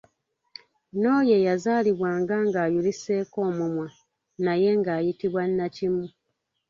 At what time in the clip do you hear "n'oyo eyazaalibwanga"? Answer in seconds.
0.97-2.35